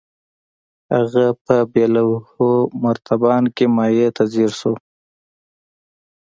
هغه 0.93 1.25
په 1.45 1.55
بې 1.71 1.85
لوحې 1.93 2.51
مرتبان 2.83 3.43
کې 3.55 3.65
مايع 3.77 4.09
ته 4.15 4.23
ځير 4.33 4.51
شو. 4.59 4.73